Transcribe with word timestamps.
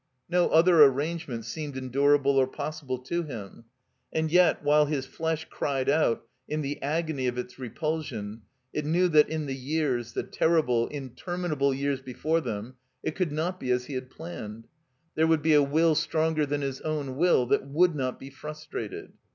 No 0.27 0.49
other 0.49 0.81
arrangement 0.83 1.45
seemed 1.45 1.77
endurable 1.77 2.37
or 2.37 2.47
pos 2.47 2.81
sible 2.81 3.05
to 3.05 3.21
him. 3.21 3.65
And 4.11 4.31
yet, 4.31 4.63
while 4.63 4.87
his 4.87 5.05
flesh 5.05 5.45
cried 5.51 5.87
out 5.89 6.25
in 6.47 6.61
the 6.63 6.81
agony 6.81 7.27
of 7.27 7.37
its 7.37 7.59
repulsion, 7.59 8.41
it 8.73 8.83
knew 8.83 9.07
that 9.09 9.29
in 9.29 9.45
the 9.45 9.53
years, 9.55 10.13
the 10.13 10.23
terrible, 10.23 10.87
interminable 10.87 11.71
years 11.71 12.01
before 12.01 12.41
them, 12.41 12.77
it 13.03 13.15
could 13.15 13.31
not 13.31 13.59
be 13.59 13.69
as 13.69 13.85
he 13.85 13.93
had 13.93 14.09
plaxmed. 14.09 14.63
There 15.13 15.27
would 15.27 15.43
be 15.43 15.53
a 15.53 15.61
will 15.61 15.93
stronger 15.93 16.47
than 16.47 16.61
his 16.61 16.81
own 16.81 17.15
will 17.15 17.45
that 17.45 17.67
would 17.67 17.93
not 17.93 18.19
be 18.19 18.31
frustrated. 18.31 19.13